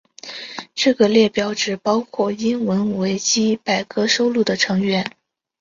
[0.73, 5.15] 这个列表只包括英文维基百科收录的成员。